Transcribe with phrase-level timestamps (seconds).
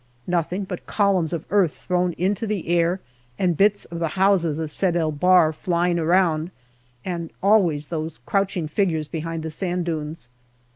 [0.25, 3.01] Nothing but columns of earth thrown into the air
[3.37, 6.49] and bits of the houses of Sedul Bahr flying around,
[7.05, 10.27] and always those crouching figures behind the sand dunes.